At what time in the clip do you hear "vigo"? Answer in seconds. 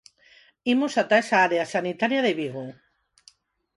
2.39-2.65